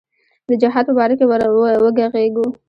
[0.49, 1.25] د جهاد په باره کې
[1.83, 2.45] وږغیږو.